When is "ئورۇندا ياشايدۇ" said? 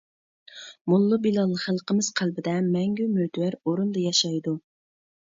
3.59-4.55